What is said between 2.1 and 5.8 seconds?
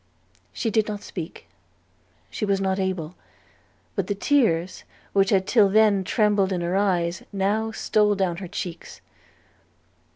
she was not able: but the tears which had till